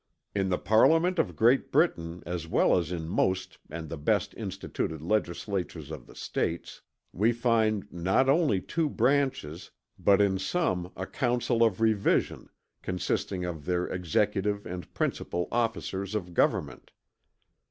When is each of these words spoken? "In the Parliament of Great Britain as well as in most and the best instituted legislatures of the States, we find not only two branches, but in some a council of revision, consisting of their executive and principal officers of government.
"In 0.33 0.49
the 0.49 0.57
Parliament 0.57 1.19
of 1.19 1.35
Great 1.35 1.71
Britain 1.71 2.23
as 2.25 2.47
well 2.47 2.75
as 2.75 2.91
in 2.91 3.07
most 3.07 3.59
and 3.69 3.87
the 3.87 3.99
best 3.99 4.33
instituted 4.35 4.99
legislatures 4.99 5.91
of 5.91 6.07
the 6.07 6.15
States, 6.15 6.81
we 7.13 7.31
find 7.31 7.85
not 7.93 8.27
only 8.27 8.61
two 8.61 8.89
branches, 8.89 9.69
but 9.99 10.19
in 10.19 10.39
some 10.39 10.91
a 10.97 11.05
council 11.05 11.63
of 11.63 11.81
revision, 11.81 12.49
consisting 12.81 13.45
of 13.45 13.65
their 13.65 13.85
executive 13.85 14.65
and 14.65 14.91
principal 14.95 15.47
officers 15.51 16.15
of 16.15 16.33
government. 16.33 16.93